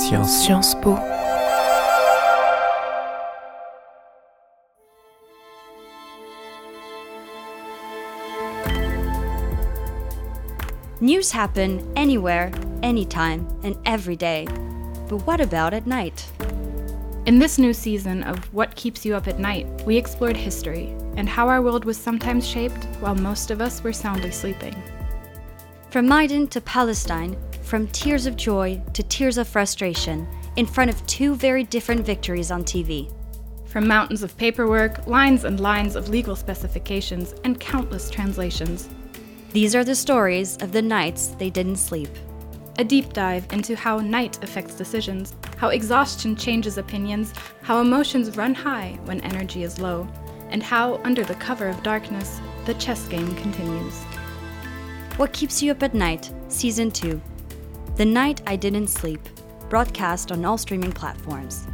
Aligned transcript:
Science. 0.00 0.46
Sciences 0.46 0.74
Po. 0.76 0.96
News 11.02 11.30
happen 11.30 11.86
anywhere, 11.96 12.50
anytime, 12.82 13.46
and 13.62 13.76
every 13.84 14.16
day. 14.16 14.46
But 15.08 15.26
what 15.26 15.40
about 15.40 15.74
at 15.74 15.86
night? 15.86 16.26
In 17.26 17.38
this 17.38 17.58
new 17.58 17.74
season 17.74 18.22
of 18.22 18.38
What 18.54 18.74
Keeps 18.76 19.04
You 19.04 19.14
Up 19.14 19.28
at 19.28 19.38
Night, 19.38 19.66
we 19.84 19.98
explored 19.98 20.36
history 20.36 20.94
and 21.16 21.28
how 21.28 21.46
our 21.46 21.60
world 21.60 21.84
was 21.84 21.98
sometimes 21.98 22.48
shaped 22.48 22.86
while 23.00 23.14
most 23.14 23.50
of 23.50 23.60
us 23.60 23.84
were 23.84 23.92
soundly 23.92 24.30
sleeping. 24.30 24.74
From 25.90 26.08
Maidan 26.08 26.46
to 26.48 26.60
Palestine, 26.62 27.36
from 27.70 27.86
tears 27.86 28.26
of 28.26 28.34
joy 28.34 28.82
to 28.92 29.00
tears 29.04 29.38
of 29.38 29.46
frustration, 29.46 30.26
in 30.56 30.66
front 30.66 30.90
of 30.90 31.06
two 31.06 31.36
very 31.36 31.62
different 31.62 32.04
victories 32.04 32.50
on 32.50 32.64
TV. 32.64 33.08
From 33.66 33.86
mountains 33.86 34.24
of 34.24 34.36
paperwork, 34.36 35.06
lines 35.06 35.44
and 35.44 35.60
lines 35.60 35.94
of 35.94 36.08
legal 36.08 36.34
specifications, 36.34 37.32
and 37.44 37.60
countless 37.60 38.10
translations. 38.10 38.88
These 39.52 39.76
are 39.76 39.84
the 39.84 39.94
stories 39.94 40.56
of 40.56 40.72
the 40.72 40.82
nights 40.82 41.28
they 41.38 41.48
didn't 41.48 41.76
sleep. 41.76 42.08
A 42.78 42.84
deep 42.84 43.12
dive 43.12 43.46
into 43.52 43.76
how 43.76 43.98
night 43.98 44.42
affects 44.42 44.74
decisions, 44.74 45.36
how 45.56 45.68
exhaustion 45.68 46.34
changes 46.34 46.76
opinions, 46.76 47.32
how 47.62 47.80
emotions 47.80 48.36
run 48.36 48.52
high 48.52 48.98
when 49.04 49.20
energy 49.20 49.62
is 49.62 49.78
low, 49.78 50.08
and 50.48 50.60
how, 50.60 51.00
under 51.04 51.22
the 51.22 51.36
cover 51.36 51.68
of 51.68 51.84
darkness, 51.84 52.40
the 52.64 52.74
chess 52.74 53.06
game 53.06 53.32
continues. 53.36 54.02
What 55.18 55.32
Keeps 55.32 55.62
You 55.62 55.70
Up 55.70 55.84
at 55.84 55.94
Night, 55.94 56.32
Season 56.48 56.90
2. 56.90 57.20
The 57.96 58.04
Night 58.04 58.40
I 58.46 58.56
Didn't 58.56 58.86
Sleep, 58.86 59.20
broadcast 59.68 60.32
on 60.32 60.44
all 60.44 60.56
streaming 60.56 60.92
platforms. 60.92 61.66